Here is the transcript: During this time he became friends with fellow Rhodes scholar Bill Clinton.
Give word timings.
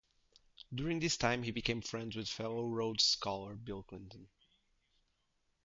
During 0.73 0.99
this 0.99 1.15
time 1.15 1.43
he 1.43 1.51
became 1.51 1.83
friends 1.83 2.15
with 2.15 2.27
fellow 2.27 2.67
Rhodes 2.67 3.03
scholar 3.03 3.53
Bill 3.55 3.83
Clinton. 3.83 4.29